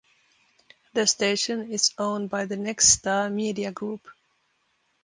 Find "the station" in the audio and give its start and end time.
0.95-1.71